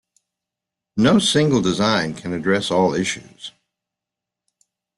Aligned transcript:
No 0.97 1.19
single 1.19 1.61
design 1.61 2.15
can 2.15 2.33
address 2.33 2.71
all 2.71 2.95
issues. 2.95 3.51